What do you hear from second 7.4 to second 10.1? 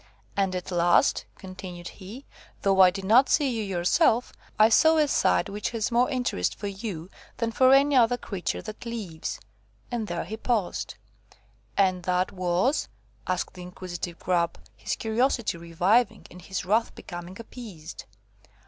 for any other creature that lives," and